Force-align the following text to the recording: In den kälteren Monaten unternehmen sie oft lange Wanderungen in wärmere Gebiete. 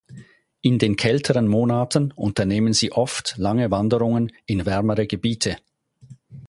In 0.61 0.79
den 0.79 0.95
kälteren 0.95 1.47
Monaten 1.47 2.11
unternehmen 2.13 2.73
sie 2.73 2.91
oft 2.91 3.35
lange 3.37 3.69
Wanderungen 3.69 4.31
in 4.47 4.65
wärmere 4.65 5.05
Gebiete. 5.05 5.57